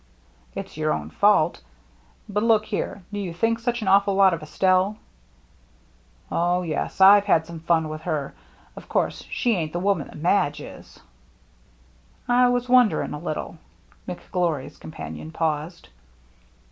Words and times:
"It's 0.55 0.77
your 0.77 0.91
own 0.93 1.11
fault. 1.11 1.61
But 2.27 2.41
look 2.41 2.65
here, 2.65 3.03
do 3.13 3.19
you 3.19 3.35
think 3.35 3.59
such 3.59 3.83
an 3.83 3.87
awful 3.87 4.15
lot 4.15 4.33
of 4.33 4.41
Estelle?"" 4.41 4.97
Oh, 6.31 6.63
yes. 6.63 7.01
I've 7.01 7.25
had 7.25 7.45
some 7.45 7.59
fiin 7.59 7.87
with 7.87 8.01
her. 8.01 8.33
Of 8.75 8.89
course, 8.89 9.23
she 9.29 9.51
ain't 9.55 9.73
the 9.73 9.79
woman 9.79 10.07
that 10.07 10.17
Madge 10.17 10.59
is." 10.59 10.99
"I 12.27 12.49
was 12.49 12.67
wondering 12.67 13.13
a 13.13 13.19
little 13.19 13.59
—"McGlory's 14.09 14.77
companion 14.77 15.29
paused. 15.31 15.89